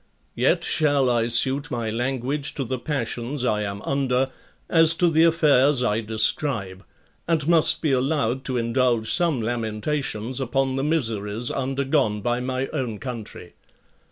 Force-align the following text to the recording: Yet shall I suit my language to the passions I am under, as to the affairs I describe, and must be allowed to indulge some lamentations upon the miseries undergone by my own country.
Yet 0.33 0.63
shall 0.63 1.11
I 1.11 1.27
suit 1.27 1.69
my 1.69 1.91
language 1.91 2.55
to 2.55 2.63
the 2.63 2.79
passions 2.79 3.45
I 3.45 3.61
am 3.61 3.83
under, 3.83 4.31
as 4.67 4.95
to 4.95 5.11
the 5.11 5.23
affairs 5.25 5.83
I 5.83 6.01
describe, 6.01 6.83
and 7.27 7.47
must 7.47 7.83
be 7.83 7.91
allowed 7.91 8.43
to 8.45 8.57
indulge 8.57 9.13
some 9.13 9.43
lamentations 9.43 10.41
upon 10.41 10.75
the 10.75 10.83
miseries 10.83 11.51
undergone 11.51 12.21
by 12.21 12.39
my 12.39 12.65
own 12.73 12.97
country. 12.97 13.53